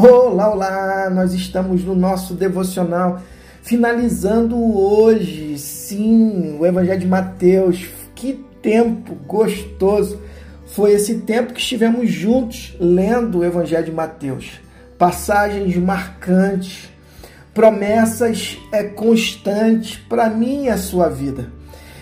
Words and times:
Olá, 0.00 0.52
olá! 0.52 1.10
Nós 1.10 1.34
estamos 1.34 1.82
no 1.82 1.92
nosso 1.92 2.32
devocional, 2.32 3.20
finalizando 3.62 4.56
hoje, 4.56 5.58
sim, 5.58 6.56
o 6.56 6.64
Evangelho 6.64 7.00
de 7.00 7.06
Mateus. 7.08 7.88
Que 8.14 8.34
tempo 8.62 9.16
gostoso 9.26 10.22
foi 10.66 10.92
esse 10.92 11.22
tempo 11.22 11.52
que 11.52 11.58
estivemos 11.58 12.08
juntos 12.08 12.76
lendo 12.78 13.38
o 13.38 13.44
Evangelho 13.44 13.86
de 13.86 13.90
Mateus. 13.90 14.60
Passagens 14.96 15.76
marcantes, 15.76 16.88
promessas 17.52 18.56
é 18.70 18.84
constantes 18.84 19.96
para 20.08 20.30
mim 20.30 20.66
e 20.66 20.68
a 20.68 20.78
sua 20.78 21.08
vida. 21.08 21.57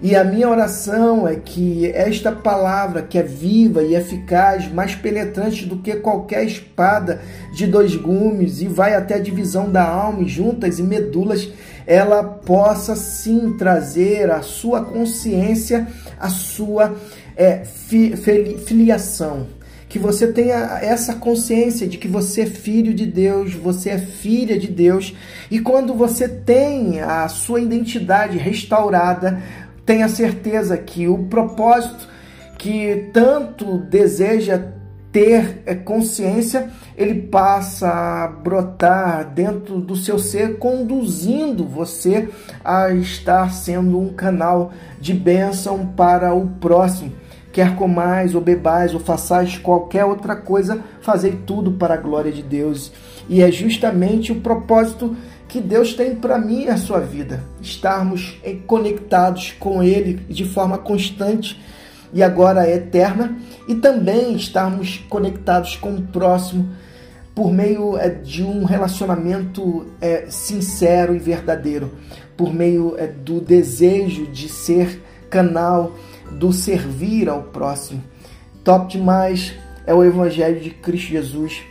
E 0.00 0.14
a 0.14 0.22
minha 0.22 0.48
oração 0.48 1.26
é 1.26 1.34
que 1.34 1.90
esta 1.90 2.30
palavra, 2.30 3.02
que 3.02 3.18
é 3.18 3.22
viva 3.22 3.82
e 3.82 3.96
eficaz, 3.96 4.70
mais 4.70 4.94
penetrante 4.94 5.66
do 5.66 5.78
que 5.78 5.96
qualquer 5.96 6.44
espada 6.44 7.20
de 7.52 7.66
dois 7.66 7.96
gumes 7.96 8.60
e 8.60 8.68
vai 8.68 8.94
até 8.94 9.16
a 9.16 9.20
divisão 9.20 9.68
da 9.68 9.82
alma 9.82 10.24
juntas 10.24 10.78
e 10.78 10.84
medulas, 10.84 11.50
ela 11.84 12.22
possa 12.22 12.94
sim 12.94 13.56
trazer 13.58 14.30
a 14.30 14.40
sua 14.40 14.84
consciência, 14.84 15.88
a 16.20 16.28
sua 16.28 16.94
é, 17.36 17.64
fi, 17.64 18.14
filiação. 18.16 19.48
Que 19.88 19.98
você 19.98 20.30
tenha 20.30 20.78
essa 20.82 21.14
consciência 21.14 21.88
de 21.88 21.96
que 21.96 22.06
você 22.06 22.42
é 22.42 22.46
filho 22.46 22.92
de 22.92 23.06
Deus, 23.06 23.54
você 23.54 23.90
é 23.90 23.98
filha 23.98 24.58
de 24.58 24.68
Deus, 24.68 25.16
e 25.50 25.60
quando 25.60 25.94
você 25.94 26.28
tem 26.28 27.00
a 27.00 27.26
sua 27.26 27.58
identidade 27.58 28.36
restaurada, 28.36 29.42
tenha 29.88 30.06
certeza 30.06 30.76
que 30.76 31.08
o 31.08 31.16
propósito 31.16 32.06
que 32.58 33.08
tanto 33.10 33.78
deseja 33.78 34.62
ter 35.10 35.62
é, 35.64 35.74
consciência, 35.74 36.68
ele 36.94 37.22
passa 37.22 37.88
a 37.88 38.28
brotar 38.28 39.32
dentro 39.32 39.80
do 39.80 39.96
seu 39.96 40.18
ser, 40.18 40.58
conduzindo 40.58 41.64
você 41.64 42.28
a 42.62 42.90
estar 42.90 43.50
sendo 43.50 43.98
um 43.98 44.12
canal 44.12 44.72
de 45.00 45.14
bênção 45.14 45.86
para 45.86 46.34
o 46.34 46.46
próximo. 46.46 47.10
Quer 47.50 47.74
comais 47.74 48.34
ou 48.34 48.42
bebais 48.42 48.92
ou 48.92 49.00
façais 49.00 49.56
qualquer 49.56 50.04
outra 50.04 50.36
coisa, 50.36 50.80
fazei 51.00 51.32
tudo 51.46 51.72
para 51.72 51.94
a 51.94 51.96
glória 51.96 52.30
de 52.30 52.42
Deus. 52.42 52.92
E 53.26 53.42
é 53.42 53.50
justamente 53.50 54.32
o 54.32 54.40
propósito 54.42 55.16
que 55.48 55.60
Deus 55.60 55.94
tem 55.94 56.14
para 56.14 56.38
mim 56.38 56.64
e 56.64 56.68
a 56.68 56.76
sua 56.76 57.00
vida. 57.00 57.42
Estarmos 57.60 58.38
conectados 58.66 59.52
com 59.58 59.82
Ele 59.82 60.14
de 60.28 60.44
forma 60.44 60.76
constante 60.78 61.58
e 62.12 62.22
agora 62.22 62.68
eterna, 62.68 63.36
e 63.66 63.74
também 63.74 64.34
estarmos 64.34 64.98
conectados 65.08 65.76
com 65.76 65.94
o 65.94 66.02
próximo 66.02 66.68
por 67.34 67.52
meio 67.52 67.96
é, 67.96 68.08
de 68.08 68.42
um 68.42 68.64
relacionamento 68.64 69.86
é, 70.00 70.26
sincero 70.28 71.14
e 71.14 71.20
verdadeiro, 71.20 71.92
por 72.36 72.52
meio 72.52 72.96
é, 72.98 73.06
do 73.06 73.40
desejo 73.40 74.26
de 74.26 74.48
ser 74.48 75.00
canal, 75.30 75.94
do 76.32 76.52
servir 76.52 77.28
ao 77.28 77.44
próximo. 77.44 78.02
Top 78.64 78.90
demais 78.90 79.54
é 79.86 79.94
o 79.94 80.02
Evangelho 80.02 80.60
de 80.60 80.70
Cristo 80.70 81.10
Jesus. 81.10 81.62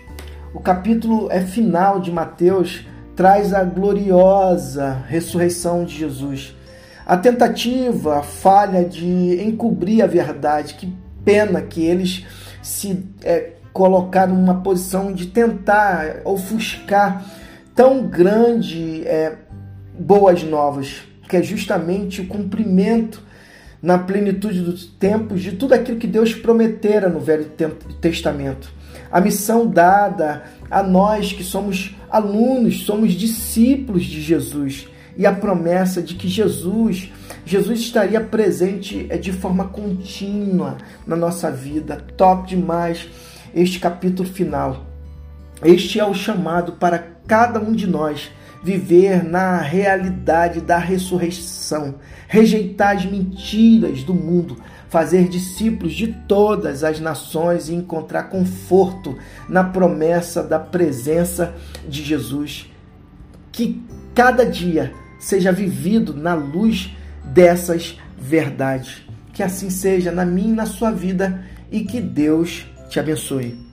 O 0.53 0.61
capítulo 0.61 1.28
é 1.30 1.42
final 1.42 2.00
de 2.00 2.11
Mateus 2.11 2.86
traz 3.17 3.51
a 3.51 3.63
gloriosa 3.63 5.03
ressurreição 5.07 5.83
de 5.83 5.97
Jesus. 5.97 6.55
A 7.03 7.17
tentativa, 7.17 8.19
a 8.19 8.21
falha 8.21 8.85
de 8.85 9.43
encobrir 9.43 10.03
a 10.03 10.07
verdade, 10.07 10.75
que 10.75 10.93
pena 11.25 11.59
que 11.63 11.83
eles 11.83 12.25
se 12.61 13.03
é, 13.23 13.53
colocaram 13.73 14.35
numa 14.35 14.61
posição 14.61 15.11
de 15.11 15.25
tentar 15.25 16.21
ofuscar 16.25 17.25
tão 17.73 18.07
grande 18.07 19.01
é, 19.07 19.35
boas 19.97 20.43
novas, 20.43 21.02
que 21.27 21.37
é 21.37 21.42
justamente 21.42 22.21
o 22.21 22.27
cumprimento 22.27 23.23
na 23.81 23.97
plenitude 23.97 24.61
dos 24.61 24.86
tempos 24.86 25.42
de 25.42 25.53
tudo 25.53 25.73
aquilo 25.73 25.97
que 25.97 26.08
Deus 26.08 26.36
prometera 26.36 27.09
no 27.09 27.19
Velho 27.19 27.45
Testamento. 27.99 28.71
A 29.11 29.21
missão 29.21 29.65
dada 29.65 30.43
a 30.70 30.83
nós 30.83 31.33
que 31.33 31.44
somos 31.44 31.95
alunos, 32.10 32.86
somos 32.86 33.14
discípulos 33.14 34.05
de 34.05 34.22
Jesus 34.22 34.88
e 35.17 35.26
a 35.26 35.33
promessa 35.33 36.02
de 36.02 36.14
que 36.14 36.28
Jesus, 36.28 37.11
Jesus 37.45 37.80
estaria 37.80 38.22
presente 38.22 39.08
é, 39.10 39.17
de 39.17 39.33
forma 39.33 39.66
contínua 39.66 40.78
na 41.05 41.16
nossa 41.16 41.50
vida. 41.50 42.05
Top 42.16 42.48
demais 42.48 43.08
este 43.54 43.80
capítulo 43.80 44.30
final. 44.30 44.86
Este 45.64 46.00
é 46.00 46.05
o 46.05 46.14
chamado 46.14 46.73
para 46.73 46.99
cada 47.26 47.60
um 47.60 47.73
de 47.73 47.88
nós 47.88 48.32
viver 48.64 49.23
na 49.23 49.58
realidade 49.58 50.61
da 50.61 50.78
ressurreição, 50.78 51.95
rejeitar 52.28 52.95
as 52.95 53.05
mentiras 53.05 54.04
do 54.04 54.14
mundo, 54.14 54.58
fazer 54.89 55.27
discípulos 55.27 55.93
de 55.93 56.08
todas 56.27 56.83
as 56.83 56.99
nações 56.99 57.70
e 57.70 57.73
encontrar 57.73 58.23
conforto 58.23 59.17
na 59.48 59.64
promessa 59.64 60.42
da 60.42 60.59
presença 60.59 61.53
de 61.87 62.03
Jesus. 62.03 62.71
Que 63.52 63.81
cada 64.15 64.45
dia 64.45 64.93
seja 65.20 65.52
vivido 65.52 66.14
na 66.14 66.33
luz 66.33 66.95
dessas 67.23 67.99
verdades. 68.17 69.03
Que 69.33 69.43
assim 69.43 69.70
seja 69.70 70.11
na 70.11 70.25
minha 70.25 70.49
e 70.49 70.55
na 70.55 70.65
sua 70.65 70.92
vida 70.92 71.43
e 71.71 71.81
que 71.81 72.02
Deus 72.02 72.65
te 72.89 72.99
abençoe. 72.99 73.67